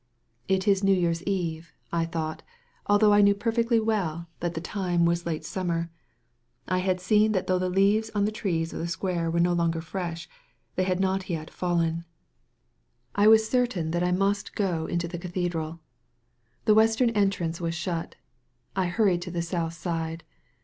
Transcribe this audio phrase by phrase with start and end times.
[0.47, 2.41] "It is New Yearns Eve,*' I thought—
[2.87, 5.89] although I knew perfectly well that the time was late sum 7 THE VALLEY OF
[5.89, 5.91] VISION
[6.65, 6.75] mer.
[6.75, 9.53] I had seen that though the leaves on the trees of the square were no
[9.53, 10.27] longer fresh,
[10.75, 12.05] they had not yet fallen.
[13.13, 15.81] I was certain that I must go mto the cathedral.
[16.65, 18.15] The western entrance was shut.
[18.75, 20.23] I hurried to the south side.